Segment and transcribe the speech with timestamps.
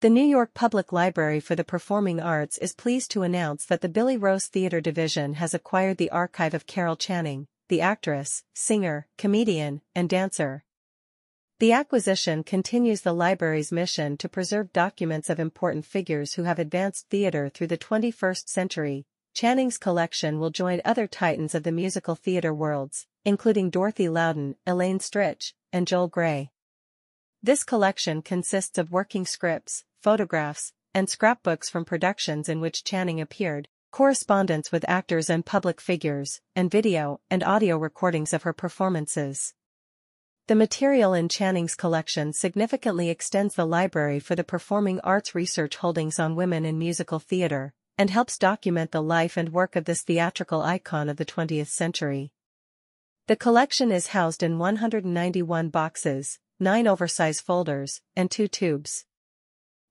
[0.00, 3.88] The New York Public Library for the Performing Arts is pleased to announce that the
[3.88, 9.82] Billy Rose Theater Division has acquired the archive of Carol Channing, the actress, singer, comedian,
[9.96, 10.62] and dancer.
[11.58, 17.08] The acquisition continues the library's mission to preserve documents of important figures who have advanced
[17.08, 19.04] theater through the 21st century.
[19.34, 25.00] Channing's collection will join other titans of the musical theater worlds, including Dorothy Loudon, Elaine
[25.00, 26.52] Stritch, and Joel Grey.
[27.40, 33.68] This collection consists of working scripts, photographs, and scrapbooks from productions in which Channing appeared,
[33.90, 39.54] correspondence with actors and public figures, and video and audio recordings of her performances.
[40.46, 46.18] The material in Channing's collection significantly extends the library for the performing arts research holdings
[46.18, 50.62] on women in musical theater, and helps document the life and work of this theatrical
[50.62, 52.32] icon of the 20th century.
[53.26, 59.04] The collection is housed in 191 boxes, 9 oversized folders, and 2 tubes.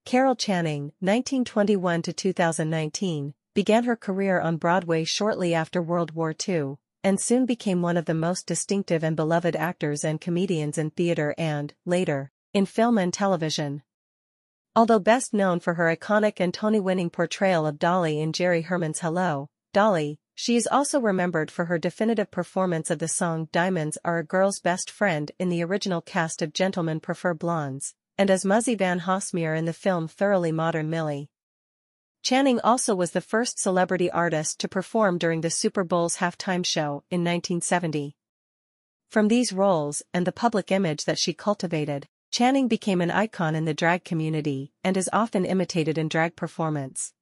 [0.07, 6.75] Carol Channing, 1921 to 2019, began her career on Broadway shortly after World War II,
[7.03, 11.35] and soon became one of the most distinctive and beloved actors and comedians in theater
[11.37, 13.83] and, later, in film and television.
[14.77, 19.49] Although best known for her iconic and Tony-winning portrayal of Dolly in Jerry Herman's Hello,
[19.73, 24.23] Dolly, she is also remembered for her definitive performance of the song Diamonds Are a
[24.23, 29.01] Girl's Best Friend in the original cast of Gentlemen Prefer Blondes, and as Muzzy Van
[29.01, 31.29] Hossmere in the film Thoroughly Modern Millie.
[32.23, 37.03] Channing also was the first celebrity artist to perform during the Super Bowl's halftime show
[37.11, 38.15] in 1970.
[39.09, 43.65] From these roles and the public image that she cultivated, Channing became an icon in
[43.65, 47.13] the drag community and is often imitated in drag performance.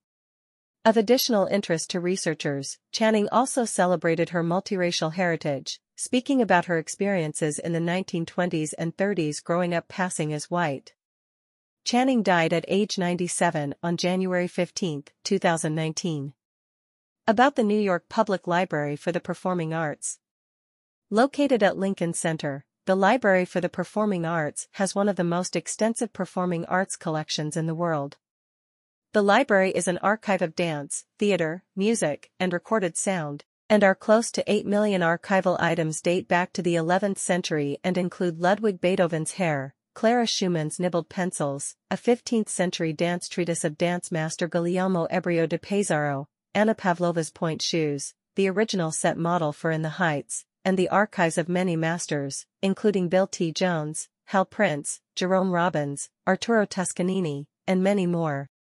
[0.84, 7.58] Of additional interest to researchers, Channing also celebrated her multiracial heritage, speaking about her experiences
[7.58, 10.94] in the 1920s and 30s growing up passing as white.
[11.86, 16.34] Channing died at age 97 on January 15, 2019.
[17.28, 20.20] About the New York Public Library for the Performing Arts.
[21.10, 25.56] Located at Lincoln Center, the Library for the Performing Arts has one of the most
[25.56, 28.18] extensive performing arts collections in the world.
[29.14, 34.32] The library is an archive of dance, theater, music, and recorded sound, and our close
[34.32, 39.34] to 8 million archival items date back to the 11th century and include Ludwig Beethoven's
[39.34, 45.58] Hair, Clara Schumann's Nibbled Pencils, a 15th-century dance treatise of dance master Guglielmo Ebreo de
[45.58, 50.90] Pesaro, Anna Pavlova's pointe Shoes, the original set model for In the Heights, and the
[50.90, 53.52] archives of many masters, including Bill T.
[53.52, 58.50] Jones, Hal Prince, Jerome Robbins, Arturo Toscanini, and many more.